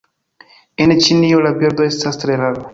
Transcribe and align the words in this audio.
En 0.85 0.93
Ĉinio 1.09 1.45
la 1.49 1.53
birdo 1.61 1.89
estas 1.93 2.23
tre 2.25 2.43
rara. 2.45 2.69